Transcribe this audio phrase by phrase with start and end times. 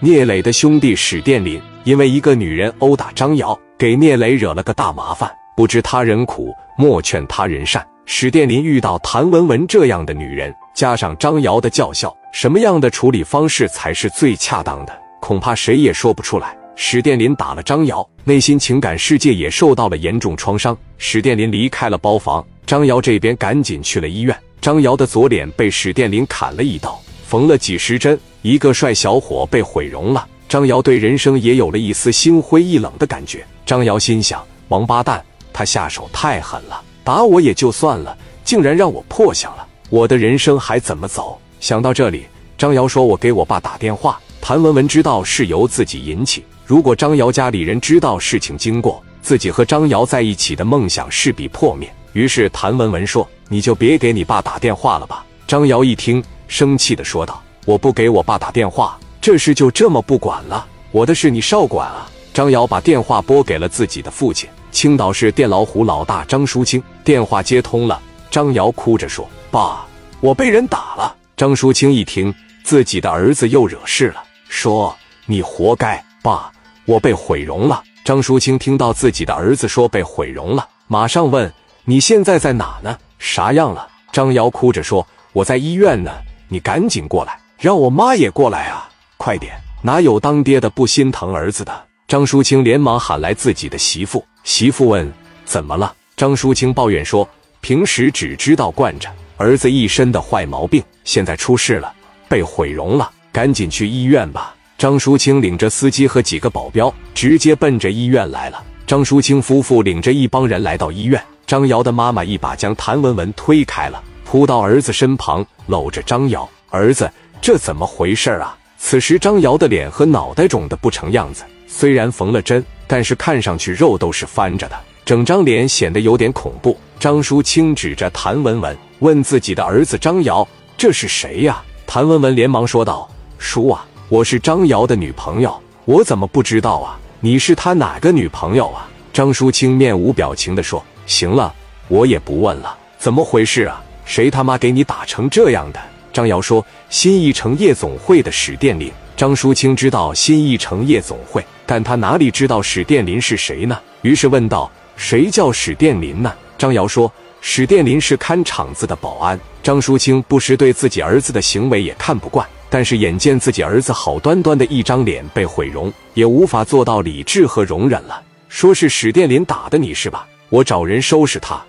[0.00, 5.30] 聂磊的兄弟史殿林因为一个女人殴打张瑶，给聂磊惹了个大麻烦。
[5.56, 7.84] 不知他人苦，莫劝他人善。
[8.04, 14.94] 史殿林遇到谭文文这样的女人，加上张瑶的叫嚣，什么样的处理方式才是最恰当的？
[15.18, 16.54] 恐怕谁也说不出来。
[16.74, 20.76] 史殿林打了张瑶，内心情感世界也受到了严重创伤。
[20.98, 24.36] 史殿林离开了包房，张瑶这边赶紧去了医院。
[24.60, 28.18] 张瑶的左脸被史殿林砍了一刀，缝了几十针。
[28.42, 33.44] 一个帅小伙被毁容了，张瑶对人生也有了一丝心灰意冷的感觉。
[33.64, 35.20] 张瑶心想：王八蛋，
[35.52, 41.36] 他下手太狠了，打我也就算了，竟然让我破相了，我的人生还怎么走？
[41.58, 51.92] 想到这里，张瑶说：“我给我爸打电话。”谭文文知道是由自己引起，如果张瑶家里人知道事情经过，自己和张瑶在一起的梦想势必破灭。
[52.12, 57.42] 于是谭文文说：“你就别给你爸打电话了吧。”张瑶一听，生气的说道。
[57.64, 60.64] 我不给我爸打电话，这事就这么不管了？
[60.92, 62.08] 我的事你少管啊！
[62.32, 66.80] 张瑶把电话拨给了自己的父亲，青岛市电老虎老大张淑清。
[67.02, 69.84] 电话接通了，张瑶哭着说：“爸，
[70.20, 76.52] 我被人打了。”张淑清一听自己的儿子又惹事了，说：“你活该，爸，
[76.84, 81.52] 我被毁容了。”张淑清听到自己的儿子说被毁容了，马上问
[81.84, 82.96] ：“你现在在哪呢？
[83.18, 86.12] 啥样了？”张瑶哭着说：“我在医院呢，
[86.48, 88.86] 你赶紧过来。”让我妈也过来啊！
[89.16, 91.84] 快点，哪有当爹的不心疼儿子的？
[92.06, 94.22] 张淑清连忙喊来自己的媳妇。
[94.44, 95.10] 媳妇问
[95.46, 97.26] ：“怎么了？”张淑清抱怨说
[97.62, 99.08] ：“平时只知道惯着
[99.38, 101.92] 儿子一身的坏毛病，现在出事了，
[102.28, 108.62] 被毁容了，赶紧去医院吧。”张淑清领着司机和几个保镖，直接奔着医院来了。
[108.86, 117.08] 张淑清夫妇领着一帮人来到医院，张瑶的妈妈一把将谭文文推开了，扑到儿子身旁，搂着张瑶儿子。
[117.40, 118.58] 这怎么回事啊？
[118.76, 126.76] 此时张瑶的脸和脑袋肿得不成样子，虽然缝了针，但是看上去肉都是翻着的，整张脸显得有点恐怖。
[126.98, 130.46] 张淑清指着谭文文问自己的儿子张瑶
[130.76, 133.08] ：“这是谁呀？”谭文文连忙说道
[133.38, 136.98] ：“叔啊，我是张瑶的女朋友，我怎么不知道啊？
[137.20, 141.54] 你是他哪个女朋友啊？”张淑清面无表情地说：“行了，
[141.86, 143.82] 我也不问了，怎么回事啊？
[144.06, 145.80] 谁他妈给你打成这样的？”
[146.14, 153.78] 张瑶说：“新艺城夜总会的史殿林。”张淑清知道新艺城夜总会，但他哪里知道史殿林是谁呢？
[154.02, 168.22] 于是问道：“谁叫史殿林呢？”张瑶说：“史殿林是看场子的保安。”张淑清不时对自己儿子的行为也看不惯，但是眼见自己儿子好端端的一张脸被毁容，也无法做到理智和容忍了。
[168.48, 170.26] 说是史殿林打的你是吧？
[170.50, 171.60] 我找人收拾他。